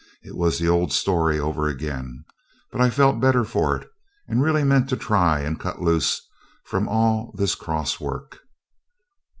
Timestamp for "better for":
3.21-3.77